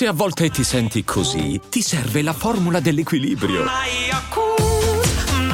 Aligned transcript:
Se 0.00 0.06
a 0.06 0.14
volte 0.14 0.48
ti 0.48 0.64
senti 0.64 1.04
così, 1.04 1.60
ti 1.68 1.82
serve 1.82 2.22
la 2.22 2.32
formula 2.32 2.80
dell'equilibrio. 2.80 3.66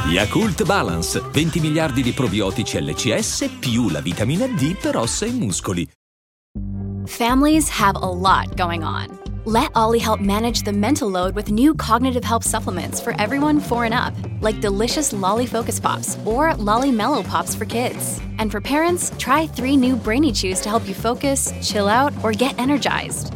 Yakult 0.09 0.63
Balance, 0.63 1.21
20 1.33 1.59
miliardi 1.59 2.01
di 2.01 2.13
probiotici 2.13 2.81
LCS 2.81 3.57
più 3.59 3.89
la 3.89 4.01
vitamina 4.01 4.47
D 4.47 4.77
per 4.77 4.99
ossa 4.99 5.27
e 5.27 5.33
muscoli. 5.33 5.91
Families 7.07 7.69
have 7.69 7.99
a 8.01 8.09
lot 8.09 8.55
going 8.55 8.85
on. 8.85 9.09
Let 9.47 9.71
Ollie 9.75 9.99
help 9.99 10.21
manage 10.21 10.63
the 10.63 10.73
mental 10.73 11.11
load 11.11 11.35
with 11.35 11.51
new 11.51 11.75
cognitive 11.75 12.23
help 12.25 12.45
supplements 12.45 13.01
for 13.01 13.15
everyone 13.19 13.59
four 13.59 13.85
and 13.85 13.95
up, 13.95 14.15
like 14.43 14.61
delicious 14.61 15.13
Lolly 15.13 15.47
Focus 15.47 15.81
Pops 15.81 16.17
or 16.25 16.55
Lolly 16.55 16.93
Mellow 16.93 17.25
Pops 17.25 17.57
for 17.57 17.65
kids. 17.65 18.21
And 18.39 18.53
for 18.53 18.61
parents, 18.61 19.11
try 19.19 19.49
three 19.49 19.77
new 19.77 19.97
Brainy 19.97 20.31
Chews 20.31 20.61
to 20.61 20.69
help 20.69 20.87
you 20.87 20.95
focus, 20.95 21.53
chill 21.61 21.89
out, 21.89 22.13
or 22.23 22.31
get 22.31 22.57
energized. 22.61 23.36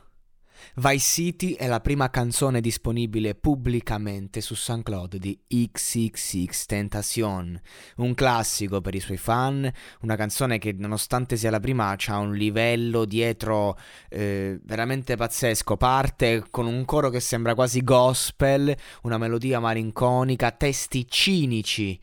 Vice 0.75 0.99
City 0.99 1.53
è 1.53 1.67
la 1.67 1.79
prima 1.79 2.09
canzone 2.09 2.61
disponibile 2.61 3.35
pubblicamente 3.35 4.41
su 4.41 4.55
SoundCloud 4.55 5.17
di 5.17 5.39
XXX 5.47 6.65
Tentacion, 6.65 7.61
un 7.97 8.13
classico 8.13 8.81
per 8.81 8.95
i 8.95 8.99
suoi 8.99 9.17
fan, 9.17 9.71
una 10.01 10.15
canzone 10.15 10.57
che 10.57 10.73
nonostante 10.73 11.37
sia 11.37 11.49
la 11.49 11.59
prima 11.59 11.95
ha 12.05 12.17
un 12.17 12.33
livello 12.33 13.05
dietro 13.05 13.77
eh, 14.09 14.59
veramente 14.63 15.15
pazzesco, 15.15 15.77
parte 15.77 16.45
con 16.49 16.65
un 16.65 16.85
coro 16.85 17.09
che 17.09 17.19
sembra 17.19 17.55
quasi 17.55 17.83
gospel, 17.83 18.75
una 19.03 19.17
melodia 19.17 19.59
malinconica, 19.59 20.51
testi 20.51 21.07
cinici, 21.07 21.99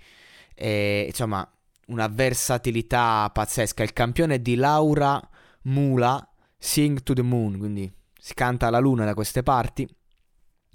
e, 0.55 1.05
insomma 1.07 1.49
una 1.87 2.09
versatilità 2.09 3.31
pazzesca. 3.33 3.83
Il 3.83 3.93
campione 3.93 4.41
di 4.41 4.57
Laura 4.57 5.21
Mula, 5.63 6.29
Sing 6.57 7.03
to 7.03 7.13
the 7.13 7.23
Moon, 7.23 7.59
quindi 7.59 7.91
si 8.19 8.35
canta 8.35 8.67
alla 8.67 8.79
luna 8.79 9.05
da 9.05 9.15
queste 9.15 9.43
parti 9.43 9.89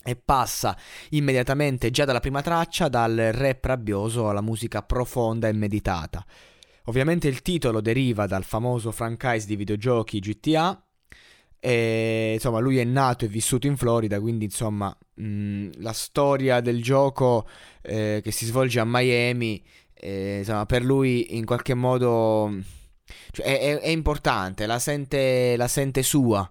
e 0.05 0.16
passa 0.16 0.77
immediatamente 1.11 1.89
già 1.89 2.05
dalla 2.05 2.19
prima 2.19 2.41
traccia 2.41 2.89
dal 2.89 3.16
rap 3.31 3.63
rabbioso 3.63 4.30
alla 4.30 4.41
musica 4.41 4.83
profonda 4.83 5.47
e 5.47 5.53
meditata. 5.53 6.25
Ovviamente 6.86 7.30
il 7.30 7.41
titolo 7.41 7.80
deriva 7.80 8.27
dal 8.27 8.44
famoso 8.44 8.91
franchise 8.91 9.47
di 9.47 9.55
videogiochi 9.55 10.19
GTA 10.19 10.83
e 11.58 12.31
insomma 12.33 12.59
lui 12.59 12.77
è 12.77 12.83
nato 12.83 13.23
e 13.23 13.30
vissuto 13.30 13.67
in 13.67 13.77
Florida, 13.77 14.19
quindi 14.19 14.44
insomma 14.45 14.95
mh, 15.16 15.69
la 15.81 15.94
storia 15.94 16.59
del 16.59 16.83
gioco 16.83 17.47
eh, 17.81 18.19
che 18.21 18.31
si 18.31 18.45
svolge 18.45 18.81
a 18.81 18.86
Miami, 18.86 19.64
eh, 19.93 20.39
insomma 20.39 20.65
per 20.65 20.83
lui 20.83 21.37
in 21.37 21.45
qualche 21.45 21.73
modo 21.73 22.54
cioè, 23.31 23.45
è, 23.45 23.80
è, 23.80 23.87
importante, 23.87 24.65
la 24.65 24.80
sente, 24.80 25.55
la 25.55 25.70
sente 25.70 26.04
sua 26.04 26.49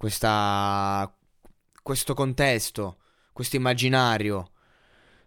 questa, 0.00 1.14
questo 1.82 2.14
contesto, 2.14 3.00
questo 3.34 3.56
immaginario, 3.56 4.52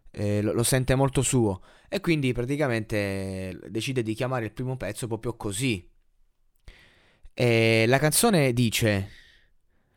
eh, 0.09 0.41
lo, 0.41 0.51
lo, 0.51 0.63
sente 0.63 0.95
molto 0.95 1.21
suo 1.21 1.61
e 1.87 1.99
quindi 1.99 2.33
praticamente 2.33 3.55
decide 3.69 4.01
di 4.01 4.15
chiamare 4.15 4.45
il 4.45 4.51
primo 4.51 4.75
pezzo 4.75 5.05
proprio 5.05 5.35
così. 5.35 5.87
E 7.35 7.85
la 7.85 7.99
canzone 7.99 8.51
dice: 8.51 9.11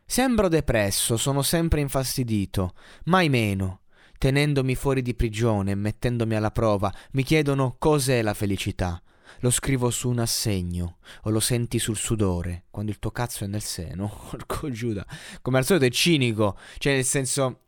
Sembro 0.05 0.47
depresso, 0.47 1.17
sono 1.17 1.41
sempre 1.41 1.81
infastidito, 1.81 2.75
mai 3.05 3.29
meno. 3.29 3.81
Tenendomi 4.19 4.75
fuori 4.75 5.01
di 5.01 5.15
prigione 5.15 5.73
mettendomi 5.73 6.35
alla 6.35 6.51
prova, 6.51 6.93
mi 7.13 7.23
chiedono 7.23 7.77
cos'è 7.79 8.21
la 8.21 8.35
felicità. 8.35 9.01
Lo 9.39 9.49
scrivo 9.49 9.89
su 9.89 10.09
un 10.09 10.19
assegno 10.19 10.97
o 11.23 11.29
lo 11.29 11.39
senti 11.39 11.79
sul 11.79 11.97
sudore 11.97 12.65
quando 12.69 12.91
il 12.91 12.99
tuo 12.99 13.11
cazzo 13.11 13.43
è 13.43 13.47
nel 13.47 13.61
seno. 13.61 14.07
Porco 14.29 14.69
Giuda. 14.69 15.05
Come 15.41 15.57
al 15.57 15.65
solito 15.65 15.85
è 15.85 15.89
cinico. 15.89 16.57
Cioè, 16.77 16.93
nel 16.93 17.05
senso. 17.05 17.61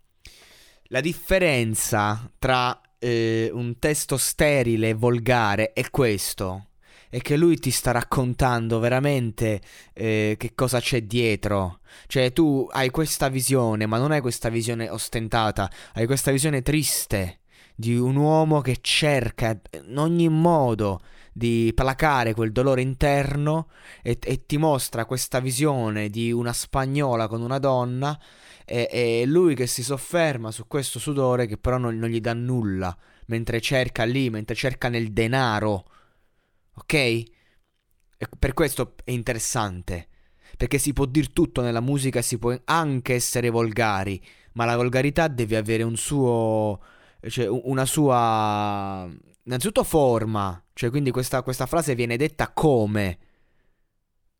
La 0.91 1.01
differenza 1.01 2.31
tra 2.39 2.81
eh, 2.97 3.49
un 3.53 3.77
testo 3.77 4.17
sterile 4.17 4.89
e 4.89 4.93
volgare 4.93 5.73
è 5.73 5.89
questo. 5.89 6.67
È 7.09 7.19
che 7.21 7.37
lui 7.37 7.57
ti 7.57 7.71
sta 7.71 7.91
raccontando 7.91 8.79
veramente 8.79 9.61
eh, 9.93 10.35
che 10.37 10.53
cosa 10.53 10.79
c'è 10.79 11.03
dietro. 11.03 11.79
Cioè, 12.07 12.33
tu 12.33 12.67
hai 12.71 12.91
questa 12.91 13.29
visione, 13.29 13.85
ma 13.87 13.97
non 13.97 14.11
hai 14.11 14.21
questa 14.21 14.49
visione 14.49 14.89
ostentata, 14.89 15.71
hai 15.93 16.05
questa 16.05 16.31
visione 16.31 16.61
triste 16.61 17.39
di 17.79 17.95
un 17.95 18.17
uomo 18.17 18.59
che 18.61 18.77
cerca 18.81 19.59
in 19.87 19.97
ogni 19.97 20.27
modo 20.27 21.01
di 21.33 21.71
placare 21.73 22.33
quel 22.33 22.51
dolore 22.51 22.81
interno 22.81 23.69
e, 24.01 24.17
e, 24.21 24.45
ti 24.45 24.57
mostra 24.57 25.05
questa 25.05 25.39
visione 25.39 26.09
di 26.09 26.31
una 26.31 26.53
spagnola 26.53 27.27
con 27.27 27.41
una 27.41 27.59
donna 27.59 28.19
e, 28.65 28.87
e 28.91 29.23
lui 29.25 29.55
che 29.55 29.67
si 29.67 29.83
sofferma 29.83 30.51
su 30.51 30.67
questo 30.67 30.99
sudore 30.99 31.45
che 31.45 31.57
però 31.57 31.77
non, 31.77 31.97
non, 31.97 32.09
gli 32.09 32.19
dà 32.19 32.33
nulla 32.33 32.95
mentre 33.27 33.61
cerca 33.61 34.03
lì, 34.03 34.29
mentre 34.29 34.55
cerca 34.55 34.89
nel 34.89 35.11
denaro. 35.11 35.85
Ok? 36.75 36.93
E 36.93 37.27
per 38.37 38.53
questo 38.53 38.95
è 39.03 39.11
interessante. 39.11 40.07
Perché 40.57 40.77
si 40.77 40.93
può 40.93 41.05
dire 41.05 41.27
tutto 41.31 41.61
nella 41.61 41.79
musica, 41.79 42.21
si 42.21 42.37
può 42.39 42.53
anche 42.65 43.13
essere 43.13 43.49
volgari, 43.49 44.21
ma 44.53 44.65
la 44.65 44.75
volgarità 44.75 45.27
deve 45.27 45.57
avere 45.57 45.83
un 45.83 45.95
suo 45.95 46.79
cioè 47.27 47.47
una 47.47 47.85
sua 47.85 49.09
innanzitutto 49.43 49.83
forma, 49.83 50.61
cioè 50.79 50.91
quindi 50.91 51.11
questa, 51.11 51.41
questa 51.41 51.65
frase 51.65 51.93
viene 51.93 52.15
detta 52.15 52.53
come, 52.53 53.17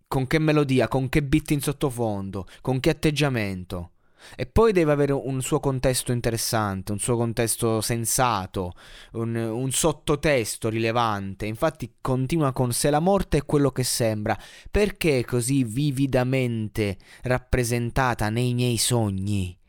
con 0.08 0.26
che 0.26 0.40
melodia, 0.40 0.88
con 0.88 1.10
che 1.10 1.22
beat 1.22 1.52
in 1.52 1.60
sottofondo, 1.60 2.48
con 2.62 2.80
che 2.80 2.92
atteggiamento. 2.92 3.92
E 4.38 4.46
poi 4.46 4.72
deve 4.72 4.94
avere 4.94 5.12
un 5.12 5.42
suo 5.42 5.60
contesto 5.60 6.14
interessante, 6.14 6.94
un 6.94 7.00
suo 7.00 7.18
contesto 7.18 7.82
sensato, 7.82 8.72
un, 9.12 9.36
un, 9.36 9.70
sottotesto 9.72 10.70
rilevante. 10.70 11.46
Infatti 11.46 11.96
continua 12.00 12.54
con 12.54 12.72
se 12.72 12.90
la 12.90 13.02
morte 13.02 13.40
è 13.40 13.46
quello 13.46 13.72
che 13.72 13.84
sembra, 13.84 14.40
perché 14.72 15.26
così 15.26 15.66
vividamente 15.66 17.00
rappresentata 17.24 18.30
nei 18.30 18.54
miei 18.54 18.78
sogni? 18.78 19.60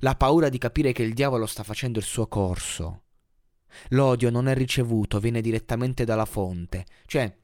La 0.00 0.16
paura 0.16 0.48
di 0.48 0.58
capire 0.58 0.90
che 0.90 1.04
il 1.04 1.14
diavolo 1.14 1.46
sta 1.46 1.62
facendo 1.62 2.00
il 2.00 2.04
suo 2.04 2.26
corso. 2.26 3.02
L'odio 3.88 4.30
non 4.30 4.48
è 4.48 4.54
ricevuto, 4.54 5.20
viene 5.20 5.40
direttamente 5.40 6.04
dalla 6.04 6.24
fonte. 6.24 6.86
Cioè, 7.06 7.34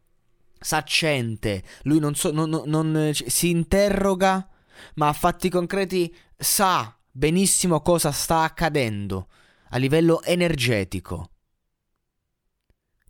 s'accente, 0.59 1.63
lui 1.83 1.99
non, 1.99 2.15
so, 2.15 2.33
non, 2.33 2.49
non, 2.49 2.91
non 2.91 3.13
si 3.13 3.51
interroga, 3.51 4.49
ma 4.95 5.09
a 5.09 5.13
fatti 5.13 5.49
concreti 5.49 6.15
sa 6.37 6.97
benissimo 7.11 7.81
cosa 7.81 8.11
sta 8.11 8.43
accadendo 8.43 9.29
a 9.71 9.77
livello 9.77 10.23
energetico. 10.23 11.31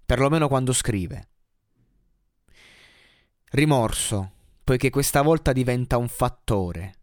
Perlomeno 0.05 0.49
quando 0.49 0.73
scrive. 0.73 1.29
Rimorso, 3.51 4.33
poiché 4.65 4.91
questa 4.91 5.23
volta 5.23 5.53
diventa 5.53 5.97
un 5.97 6.09
fattore 6.09 6.97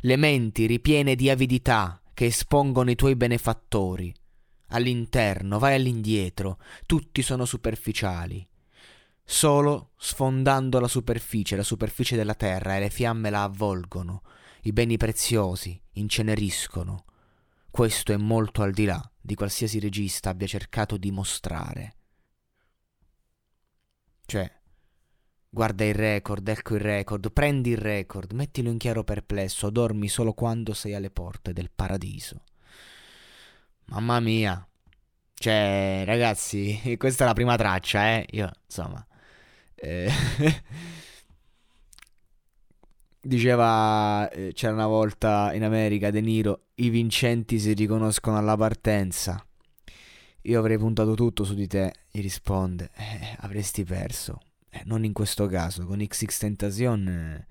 le 0.00 0.16
menti 0.16 0.66
ripiene 0.66 1.14
di 1.14 1.30
avidità 1.30 2.00
che 2.12 2.26
espongono 2.26 2.90
i 2.90 2.94
tuoi 2.94 3.16
benefattori. 3.16 4.14
All'interno, 4.68 5.58
vai 5.58 5.74
all'indietro, 5.74 6.58
tutti 6.86 7.22
sono 7.22 7.44
superficiali. 7.44 8.46
Solo 9.22 9.90
sfondando 9.96 10.80
la 10.80 10.88
superficie, 10.88 11.56
la 11.56 11.62
superficie 11.62 12.16
della 12.16 12.34
terra, 12.34 12.76
e 12.76 12.80
le 12.80 12.90
fiamme 12.90 13.30
la 13.30 13.44
avvolgono, 13.44 14.22
i 14.62 14.72
beni 14.72 14.96
preziosi 14.96 15.80
inceneriscono. 15.92 17.04
Questo 17.70 18.12
è 18.12 18.16
molto 18.16 18.62
al 18.62 18.72
di 18.72 18.84
là 18.84 19.10
di 19.20 19.34
qualsiasi 19.34 19.78
regista 19.78 20.30
abbia 20.30 20.46
cercato 20.46 20.96
di 20.96 21.10
mostrare. 21.10 21.96
Cioè, 24.26 24.62
Guarda 25.54 25.84
il 25.84 25.94
record, 25.94 26.48
ecco 26.48 26.74
il 26.74 26.80
record, 26.80 27.30
prendi 27.30 27.70
il 27.70 27.76
record, 27.76 28.32
mettilo 28.32 28.70
in 28.70 28.76
chiaro 28.76 29.04
perplesso, 29.04 29.70
dormi 29.70 30.08
solo 30.08 30.32
quando 30.32 30.74
sei 30.74 30.94
alle 30.94 31.10
porte 31.10 31.52
del 31.52 31.70
paradiso. 31.72 32.42
Mamma 33.86 34.20
mia. 34.20 34.66
Cioè, 35.34 36.02
ragazzi, 36.06 36.80
questa 36.98 37.24
è 37.24 37.26
la 37.26 37.34
prima 37.34 37.56
traccia, 37.56 38.06
eh. 38.16 38.26
Io, 38.30 38.50
insomma... 38.64 39.04
Eh, 39.74 40.10
diceva, 43.20 44.28
eh, 44.30 44.52
c'era 44.52 44.72
una 44.72 44.86
volta 44.86 45.52
in 45.54 45.64
America 45.64 46.10
De 46.10 46.20
Niro, 46.20 46.66
i 46.76 46.88
vincenti 46.90 47.58
si 47.58 47.72
riconoscono 47.72 48.36
alla 48.36 48.56
partenza. 48.56 49.44
Io 50.42 50.58
avrei 50.58 50.78
puntato 50.78 51.14
tutto 51.14 51.44
su 51.44 51.54
di 51.54 51.66
te, 51.66 51.92
gli 52.10 52.20
risponde. 52.20 52.90
Eh, 52.94 53.36
avresti 53.40 53.84
perso. 53.84 54.40
Eh, 54.68 54.82
non 54.84 55.04
in 55.04 55.12
questo 55.12 55.46
caso, 55.46 55.86
con 55.86 56.04
XX 56.04 56.38
Tentacion 56.38 57.08
eh, 57.08 57.46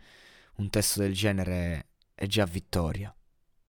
un 0.57 0.69
testo 0.69 1.01
del 1.01 1.13
genere 1.13 1.87
è 2.13 2.27
già 2.27 2.45
vittoria. 2.45 3.13